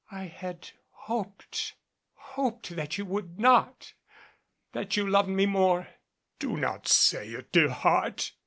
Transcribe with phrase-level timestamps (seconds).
[0.09, 0.71] "I had
[1.05, 1.75] hoped
[2.15, 3.93] hoped that you would not!
[4.71, 5.89] That you loved me more"
[6.39, 8.31] "Do not say it, dear heart!